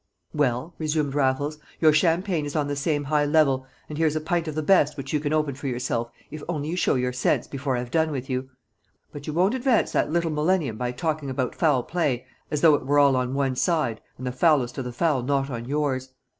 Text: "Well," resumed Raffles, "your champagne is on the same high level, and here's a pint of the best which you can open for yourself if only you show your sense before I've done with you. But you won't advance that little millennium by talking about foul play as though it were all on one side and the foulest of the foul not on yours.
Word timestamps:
"Well," 0.33 0.73
resumed 0.79 1.13
Raffles, 1.13 1.59
"your 1.79 1.93
champagne 1.93 2.43
is 2.43 2.55
on 2.55 2.67
the 2.67 2.75
same 2.75 3.03
high 3.03 3.25
level, 3.25 3.67
and 3.87 3.99
here's 3.99 4.15
a 4.15 4.19
pint 4.19 4.47
of 4.47 4.55
the 4.55 4.63
best 4.63 4.97
which 4.97 5.13
you 5.13 5.19
can 5.19 5.31
open 5.31 5.53
for 5.53 5.67
yourself 5.67 6.09
if 6.31 6.41
only 6.49 6.69
you 6.69 6.75
show 6.75 6.95
your 6.95 7.13
sense 7.13 7.45
before 7.45 7.77
I've 7.77 7.91
done 7.91 8.09
with 8.09 8.27
you. 8.27 8.49
But 9.11 9.27
you 9.27 9.33
won't 9.33 9.53
advance 9.53 9.91
that 9.91 10.09
little 10.09 10.31
millennium 10.31 10.75
by 10.79 10.91
talking 10.91 11.29
about 11.29 11.53
foul 11.53 11.83
play 11.83 12.25
as 12.49 12.61
though 12.61 12.73
it 12.73 12.83
were 12.87 12.97
all 12.97 13.15
on 13.15 13.35
one 13.35 13.55
side 13.55 14.01
and 14.17 14.25
the 14.25 14.31
foulest 14.31 14.79
of 14.79 14.85
the 14.85 14.91
foul 14.91 15.21
not 15.21 15.51
on 15.51 15.65
yours. 15.65 16.09